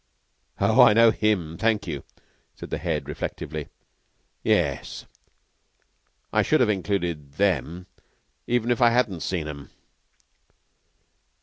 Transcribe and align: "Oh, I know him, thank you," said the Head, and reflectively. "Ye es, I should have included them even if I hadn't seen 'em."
"Oh, 0.59 0.81
I 0.81 0.93
know 0.93 1.11
him, 1.11 1.59
thank 1.59 1.85
you," 1.85 2.03
said 2.55 2.71
the 2.71 2.79
Head, 2.79 3.03
and 3.03 3.07
reflectively. 3.09 3.67
"Ye 4.41 4.53
es, 4.53 5.05
I 6.33 6.41
should 6.41 6.59
have 6.59 6.69
included 6.71 7.33
them 7.33 7.85
even 8.47 8.71
if 8.71 8.81
I 8.81 8.89
hadn't 8.89 9.19
seen 9.21 9.47
'em." 9.47 9.69